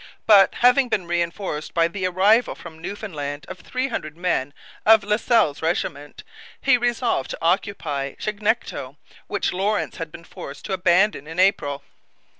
[0.25, 4.51] But, having been reinforced by the arrival from Newfoundland of three hundred men
[4.83, 6.23] of Lascelles's regiment,
[6.59, 8.95] he resolved to occupy Chignecto,
[9.27, 11.83] which Lawrence had been forced to abandon in April.